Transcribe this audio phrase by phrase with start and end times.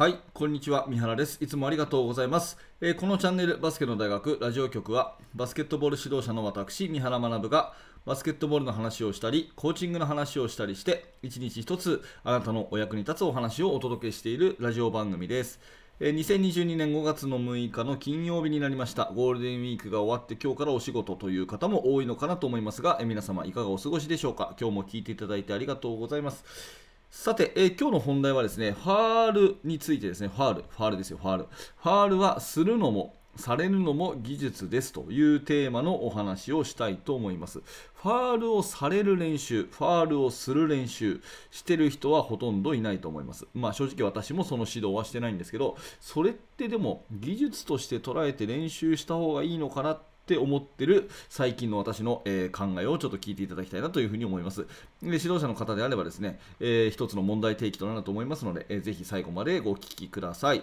[0.00, 0.86] はい、こんにちは。
[0.88, 1.36] 三原です。
[1.44, 2.56] いつもありがとうございます。
[2.80, 7.74] えーこのチャンネル、バスケの大学ラジオ局は、バスケットボール指導者の私、三原学が、
[8.06, 15.60] バスケットボールの話をしたり、コーチングの話をしたりして、一日一つ、あなたのお役に立つお話をお届けしているラジオ番組です。
[16.00, 19.12] えー2022年5月の6日の金曜日になりました。
[19.14, 24.56] ゴールデンウィークが終わって今日からお仕事という方も多いのかなと思いますが、えー皆様いかがお過ごしでしょうか？
[24.58, 26.88] 今日も聞いていただいてありがとうございます。
[27.10, 31.44] さて、えー今日の本題はですね、ファールについてですね、ファール、ファールですよ、ファール。
[31.44, 37.62] ファールはするのも、されるのも技術ですというテーマのお話をしたいと思います。
[37.94, 41.20] ファールをされる練習、ファールをする練習、
[41.50, 43.46] してる人はほとんどいないと思います。
[43.54, 54.62] まあ正直私もその指導はしてないんですけど、それってでも技術として捉えて練習した方がいいのかなってって思ってる最近の私の、えー考えをちょっと聞いていただきたいなというふうに思います。
[54.62, 54.66] で
[55.02, 60.62] 指導者の方であればですね、えー一つの問題提起となると思いますので、えーぜひ最後までご聞きください。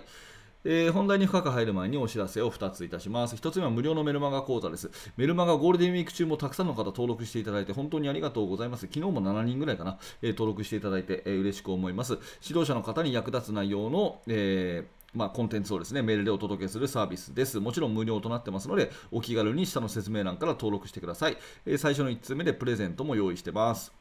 [0.63, 3.35] えー本題に深く入る前にお知らせを2ついたします。
[3.35, 4.90] 1つ目は無料のメルマガ講座です。
[5.18, 8.82] メルマガゴールデンウィーク中もたくさんの方登録していただいて本当にありがとうございます。
[8.82, 12.13] 昨日も7人ぐらいかな、え登録していただいて、えー嬉しく思います。
[12.48, 17.60] 指導者の方に役立つ内容の、えーまあ、コンテンツをですねメールでお届けするサービスです。
[17.60, 21.38] もちろん無料となってますので、お気軽に下の説明欄から登録してください。
[21.66, 23.96] えー最初の1通目でプレゼントも用意してます。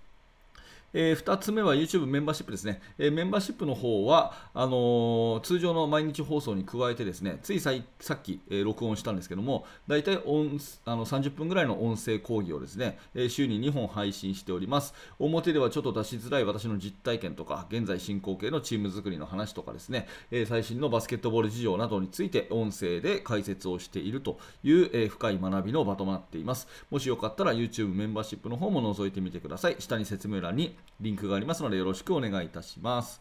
[0.99, 14.95] え2つ目は YouTube メンバーシップですね、えーメンバーシップの方はあのー通常の毎日放送に加えてですねついさいさっき、え録音したんですけども大体音あの30分ぐらいの音声講義をですね、え週に2本配信しております。
[15.19, 26.67] 表ではちょっと出しづらい私の実体験とか現在進行形のチーム作りの話とかですね、え最新のバスケットボール事情などについて音声で解説をしているという、え深い学びの場となっています。
[26.91, 29.77] もしよかったら YouTube メンバーシップの方も覗いてみてください。
[29.79, 33.21] 下に説明欄にリンクがありますのでよろしくお願いいたします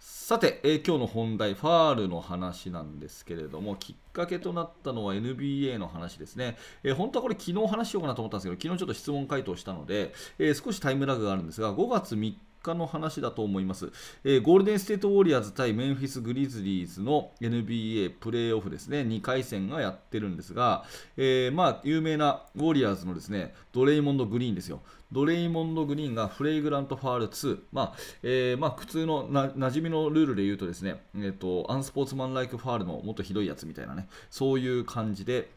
[0.00, 6.56] さて、えー今日の本題、ファールの話なんですけれども、きっかけとなったのは NBA の話ですね。
[6.82, 12.34] えー本当はこれ、昨日話しようかなと思ったんですけど、昨日ちょっと質問回答したので、えー少しタイムラグがあるんですが、5月3
[12.74, 13.90] の話だと思います、
[14.24, 20.84] えーゴールデンステートウォリアーズ対メンフィス・グリズリーズの NBA プレーオフですね、2回戦がやってるんですが、
[21.16, 24.80] えーまあ、有名なウォリアーズのですねドレイモンド・グリーンですよ。
[25.12, 35.50] ドレイモンド・グリーンがフレイグラントファール2、まあえーまあ、普通のな馴染みのルールで言うとですね、えー、とアンスポーツマンライクファールのもっとひどいやつみたいなね、そういう感じで、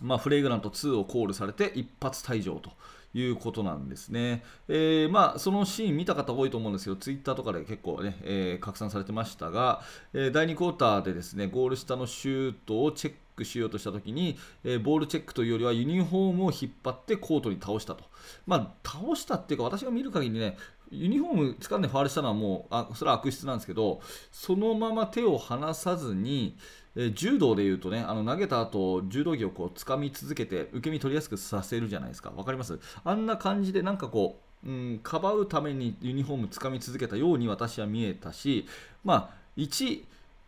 [0.00, 2.70] まあ、フレグラント2をコールされて一発退場と
[3.14, 4.42] いうことなんですね。
[4.68, 9.82] えーまあ、そのシーン見た方多いと思うんですけど、ツイッターとかで結構ね、えー拡散されてましたが、
[10.12, 18.04] えー第2クォーターでですね、ゴール下のシュートをチェックしようとしたときに、えボールチェックというよりはユニフォームを引っ張ってコートに倒したと。
[18.46, 20.56] まあ、倒したっていうか、私が見る限りね、
[20.90, 24.00] ユニフォーム掴んでファールしたのはもう、あそれは悪質なんですけど、
[24.30, 26.56] そのまま手を離さずに、
[26.96, 32.32] え柔道でいうとね、あの投げた後柔道着をこう掴み続けて、受け身取りやすくさせるじゃないですか。
[32.36, 32.78] わかります？
[33.04, 38.66] あんな感じで、なんかこう、うん、かばうためにユニフォーム掴み続けたように私は見えたし、
[39.04, 40.04] まあ、1、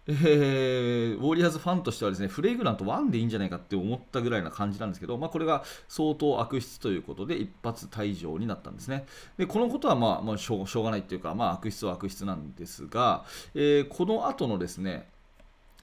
[0.09, 9.05] えーウォリアーズファンとしてはですねフレグラント1でいいんじゃないかって思ったぐらいな感じなんですけど、まあ、これが相当悪質ということで一発退場になったんですね。
[9.37, 13.25] でこのことはまあ、まあ、しょうがないっていうか、まあ、悪質は悪質なんですが、
[13.55, 15.09] えーこの後のですね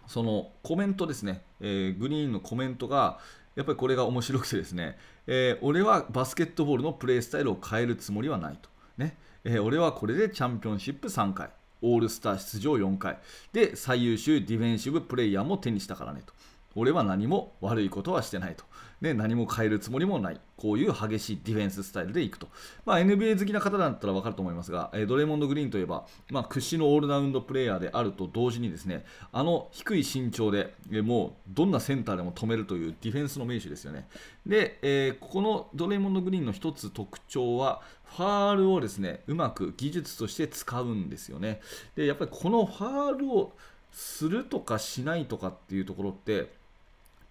[0.08, 3.19] そのコメントですね、えーグリーンのコメントが
[3.56, 4.97] やっぱりこれが面白くてですね、
[5.28, 8.69] えー俺はバスケットボールのプレースタイルを変えるつもりはないと。
[8.97, 9.18] ね。
[9.44, 11.50] えー俺はこれでチャンピオンシップ3回、
[11.81, 13.19] オールスター出場4回、
[13.52, 16.34] で、最優秀ディフェンシブプレイヤーも手にしたからねと。
[16.76, 18.64] 俺は何も悪いことはしてないと。
[19.02, 20.40] で、何も変えるつもりもない。
[20.56, 22.48] こういう激しいディフェンススタイルでいくと。
[22.86, 29.04] まあ、NBA 好きな方だったら分かると思いますが、えドレイモンド・グリーンといえば、まあ、屈指のオールラウンドプレイヤーであると同時にですね、
[29.34, 34.08] あの低い身長で、えもうどんなセンターでも止めるというディフェンスの名手ですよね。
[34.46, 37.82] で、えーこのドレイモンド・グリーンの一つ特徴は、
[38.16, 41.60] ファールをですね、うまく技術として使うんですよね。
[41.96, 43.54] で、やっぱりこのファールを
[43.92, 46.62] するとかしないとかっていうところって、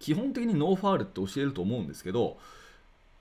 [0.03, 2.37] 基本的にノーファールって教えると思うんですけど、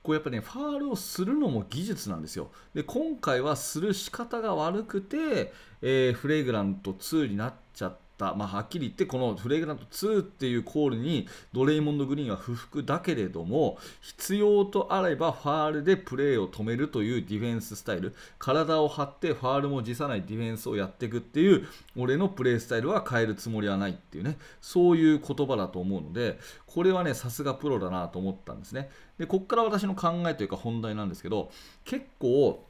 [0.02, 2.50] こうやっぱね、ファールをするのも技術なんですよ。
[2.74, 7.96] で、今回はする仕方が悪くて、えーフレグラント2になっちゃっ。
[8.36, 21.66] まあ、はっきり言って、このフレグラント2っていうコールにドレイモンド・グリーンは不服だけれども、必要とあればファールでプレーを止めるというディフェンススタイル、体を張ってファールも辞さないディフェンスをやっていくっていう、
[21.96, 28.90] 俺のプレースタイルは変えるつもりはないっていうね、そういう言葉だと思うので、これはね、さすがプロだなと思ったんですね。
[29.18, 31.50] で、ここから私の考えというか本題なんですけど、
[31.84, 32.64] 結構、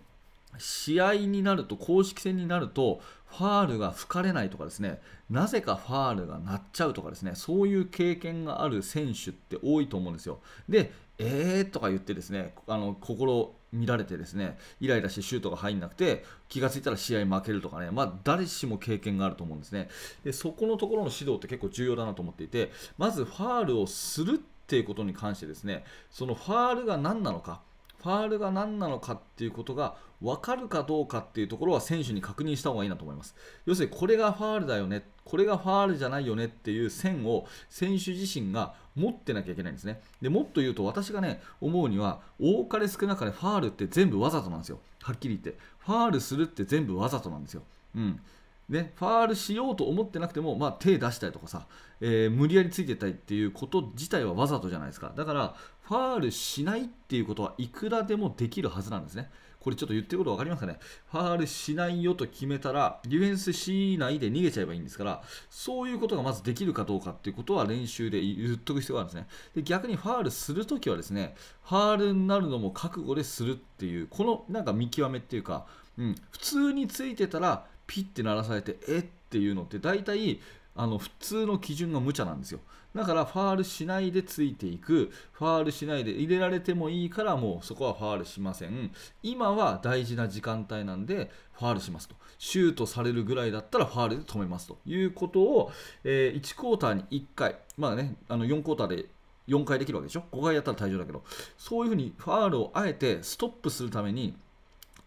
[0.59, 5.01] 試合になると公式戦になるとファールが吹かれないとかですね
[5.31, 10.41] なぜかファールが鳴っちゃうとかですねそういう経験がある選手って多いと思うんですよ。
[10.69, 11.71] でえー？
[11.71, 19.89] とか言ってですねあの心見られてですねイライラしてシュートが入んなくて気がついたら試合負けるとかね、まあ、誰しも経験があると思うんですね。
[20.25, 27.63] でそこのところの指導って結構重要だなと思っていてまずファールをするっていうことに関してですねそのファールが何なのか
[28.03, 33.35] ファールが何なのかっていうことが分かるかどうかっていうところは選手に確認した方がいいなと思います。
[33.67, 40.01] 要するにこれがファールだよね、これがファールじゃないよねっていう線を選手自身が持ってなきゃいけないんですね。
[40.21, 44.81] でもっと言うと私がね思うには多かれ少なかれファールって全部わざとなんですよ。
[45.03, 45.61] はっきり言って。
[45.79, 47.63] ファールするって全部わざとなんですよ。
[47.97, 48.21] うん。
[48.69, 51.67] ね、ファールしようと思ってなくても、まあ、手出したりとかさ、
[52.01, 55.13] えー、無理やりついてたりっていうこと自体はわざとじゃないですか。
[55.15, 59.31] だから、ファールしないっていうことはいくらでもできるはずなんですね。
[59.61, 60.81] これちょっと言ってること分かりますかね？
[61.13, 69.29] ファールしないよと決めたら、ディフェンスしないで逃げちゃえばいいんですから、そういうことがまずできるかどうかっていうことは練習で言っとく必要があるんですね。
[69.55, 75.67] で逆にファールするときはですね、ファールになるのも覚悟でするっていう、このなんか見極めっていうか、
[75.97, 79.01] うん、普通についてたら、ピッて鳴らされて、え？
[79.01, 80.41] っていうのって大体
[80.75, 82.61] あの普通の基準が無茶なんですよ。
[82.95, 88.93] だからファールしないでついていく、ファールしないで入れられてもいいからもうそこはファールしません。
[89.23, 92.15] 今は大事な時間帯なんでファールしますと。
[92.39, 95.71] シュートされるぐらいだったらファールで止めますということを、
[96.03, 99.07] えー、1クォーターに1回、まあね、あの4クォーターで
[99.49, 101.23] 4回できるわけでしょ ?5 回やったら退場だけど、
[101.59, 104.35] そういうふうにファールをあえてストップするために、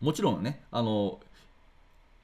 [0.01, 1.19] もちろんね、あの、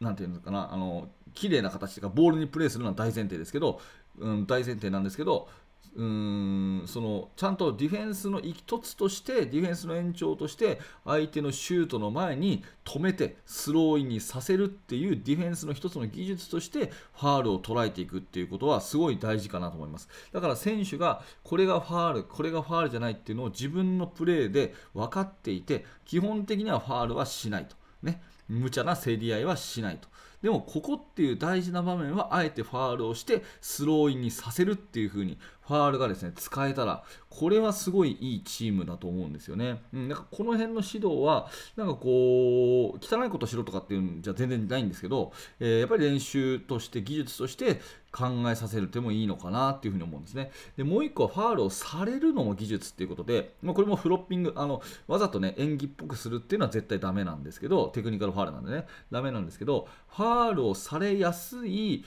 [0.02, 3.80] なんていうのかな、あの、綺麗な形とかボールにプレーするのは大前提ですけど、
[4.20, 5.48] うん、大前提なんですけど、
[5.94, 20.08] うんそのちゃんとディフェンスの一つとしてディフェンスの延長として相手のシュートの前に止めてスローインにさせるっていうディフェンスの一つの技術としてファールを捉えていくっていうことはすごい大事かなと思います。
[20.32, 27.81] だから選手がこれがファールこれがファールじゃないっていうのを自分のプレーで分かっていて基本的にはファールはしないと。
[28.04, 30.08] ね無茶な競り合いはしないと。
[30.42, 39.82] でもここっていう大事な場面はあえてファールをしてスローインにさせるっていう風にファールがですね使えたらこれはすごいいいチームだと思うんですよね。
[39.94, 41.48] うん、なんかこの辺の指導は
[41.78, 47.80] なんかこう汚いことしろとかっていうんじゃ全然ないんですけど、えー、やっぱり練習として技術として
[48.12, 50.52] 考えさせる手もいいのかなっていうふうに思うんですね。
[50.76, 62.04] でもう1個はファールをされるのも技術っていうことで、まあ、これもフロッピングあのわざとね演技っぽくするっていうのは絶対ダメなんですけどテクニカルファールなんでねダメなんですけどファァールをされやすい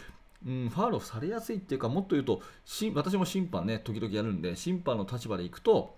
[0.46, 2.42] うん、ファールをされやすいっていうかもっと言うと
[2.94, 5.96] 私も審判ね時々やるんで審判の立場でいくと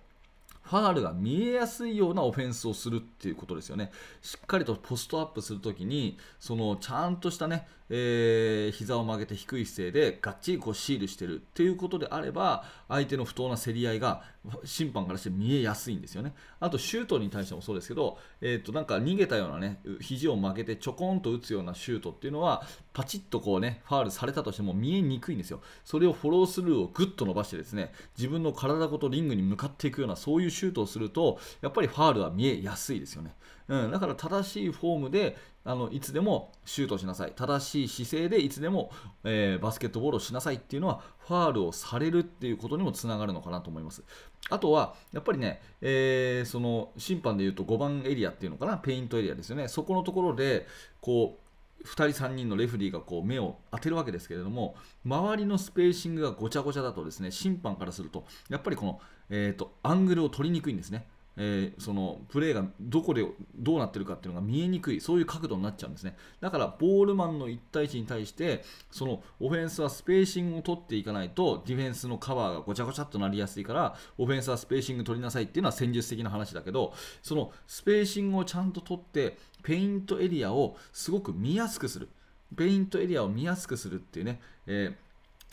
[0.67, 3.89] ファールが見えやすいようなオフェンスをするっていうことですよね。
[4.21, 14.23] しっかりとポストアップするときに、そのちゃんとしたね、えー、膝を曲げて低い姿勢でがっちりこうシールしてるっていうことであれば、相手の不当な競り合いが
[14.63, 16.33] 審判からして見えやすいんですよね。
[16.59, 22.63] あと、シュートに対してもそうですけど、えー、となんか逃げたようなね、肘を曲げてちょこんと打つようなシュートっていうのは、
[22.93, 25.61] パチッとこうね、ファールされたとしても見えにくいんですよ。
[25.83, 33.33] それをフォロースルーをぐっと伸ばしてですね、自分の体ごとリングに向かっていくような、そういうシュートをすると、やっぱりファールは見えやすいですよね。
[33.67, 37.33] うん、だから正しいフォームであのいつでもシュートしなさい。
[37.35, 38.91] 正しい姿勢でいつでも、
[39.25, 44.03] えー、バスケットボールをしなさいっていうのはファールをされるっていうことにもつながるのかなと思います。
[44.49, 48.77] あとはやっぱりね、えー、その審判でいうと5番エリアっていうのかな？
[48.77, 49.67] ペイントエリアですよね。
[49.67, 50.65] そこのところで
[51.01, 54.75] こう2人3人のレフリーがこう目を当てるわけですけれども
[55.05, 61.05] 周りのスペーシングがごちゃごちゃだとですね審判からするとやっぱりこの、えーとアングルを取りにくいんですね。
[61.37, 63.23] えー、そのプレーがどこで
[63.55, 66.17] どうなってるかっていうのが見えにくいそういう角度になっちゃうんですね。
[66.41, 82.09] だからボールマンの1対1に対してそのオフェンスはスペーシングを取っていかないとディフェンスのカバーがごちゃごちゃっとなりやすいからオフェンスはスペーシング取りなさいっていうのは戦術的な話だけどそのスペーシングをちゃんと取ってペイントエリアをすごく見やすくする。
[82.55, 84.95] ペイントエリアを見やすくするっていうね、え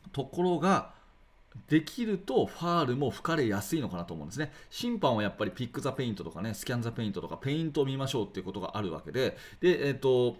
[0.09, 0.93] ー、ところが
[1.69, 4.53] できるとファールも吹かれやすいのかなと思うんですね。
[4.71, 10.37] 審判はやっぱり pick the paint とかね、 scan the paint とか、ペイントを見ましょうっていうことがあるわけで、で、えっ、ー、と、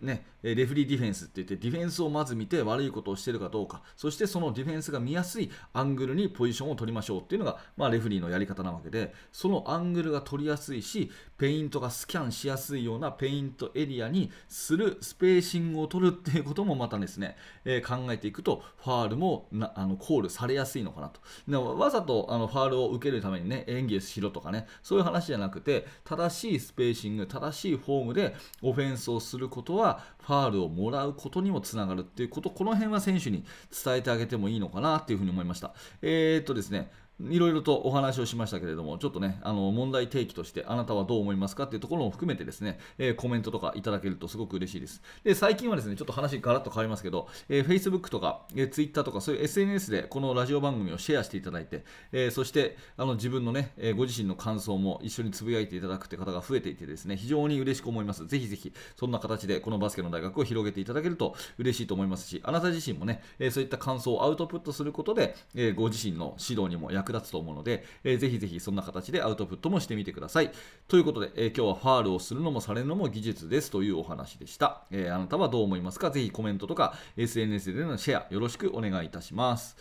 [0.00, 3.82] ね、 referee defense って言ってディフェンスをまず見て悪いことをしているかどうか。
[3.96, 21.20] そしてそのディフェンスが見やすいアングルにポジションを取りましょうっていうのが、まあ、レフリーのやり方なわけでそのアングルが取りやすいしペイントがスキャンしやすいようなペイントエリアにするスペーシングを取るっていうこともまたですね、えー、考えていくとファールもなあのコールされやすいのかなと。
[21.50, 33.44] わざとあのファールを受けるためにね演技しろとかねそういう話じゃなくて正しいスペーシング正しいフォームでオフェンスをすることはファールをもらうことにもつながるっていうことこの辺は選手に
[33.84, 35.74] 伝えてあげてもいいのかなっていうふうに思いました。
[36.02, 36.90] えー、っとですね
[37.28, 45.02] いろいろとお話をしましたけれども、ちょっとね、あの問題提起として、あなたはどう思いますかっていうところも含めてですね、えー、コメントとかいただけるとすごく嬉しいです。
[45.24, 58.26] で、最近はですね、ちょっと話ガラッと変わりますけど、えー、Facebook とか、えー、Twitter とか、そういう SNS でこのラジオ番組をシェアしていただいて、えー、そしてあの自分のね、え、ご自身の感想も一緒につぶやいていただくって方が増えていてですね、非常に嬉しく思います。
[58.26, 70.50] ぜひぜひ、そんな形でこのバスケの大学を広げていただけると嬉しいと思いますし、あなた自身もね、え、そういった感想をアウトプットすることで、え、ご自身の指導にも役役立つと思うので、えー、ぜひぜひそんな形でアウトプットもしてみてください。
[70.88, 74.82] ということで、えー、今日はファールをするのもされるのも技術ですというお話でした。
[74.90, 76.10] えー、あなたはどう思いますか？
[76.10, 79.76] ぜひコメントとか SNS でのシェアよろしくお願いいたします。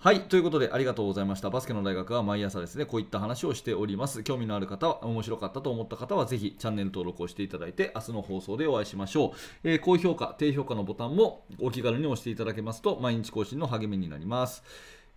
[0.00, 0.20] はい。
[0.20, 1.50] ということで、ありがとうございました。
[1.50, 4.22] バスケの大学は毎朝ですね、こういった話をしております。
[4.22, 9.68] 興味のある方は、面白かったと思った方は、ぜひチャンネル登録をしていただいて、明日の放送でお会いしましょう。
[9.68, 14.62] えー、高評価、低評価のボタンもお気軽に押していただけますと、毎日更新の励みになります。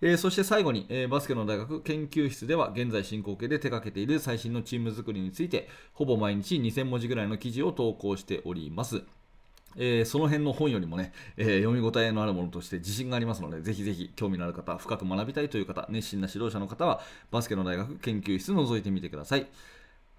[0.02, 9.04] えー、そして最後に、えー、バスケの大学研究室では現在進行形で手掛けている最新のチーム作りについてほぼ毎日2000文字ぐらいの記事を投稿しております。
[9.78, 17.00] えー、その辺の本よりもね、えー、読み応えのあるものとして自信がありますので、ぜひぜひ興味のある方、深く学びたいという方、熱心な指導者の方は、
[17.32, 19.48] バスケの大学研究室覗いてみてください。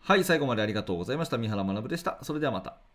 [0.01, 1.37] はい、最後までありがとうございました。
[1.37, 2.19] 三原学でした。
[2.23, 2.92] それではまた。